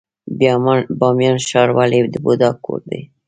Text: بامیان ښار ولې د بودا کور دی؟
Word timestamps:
بامیان 0.99 1.37
ښار 1.47 1.69
ولې 1.77 1.99
د 2.13 2.15
بودا 2.23 2.49
کور 2.65 2.81
دی؟ 2.89 3.01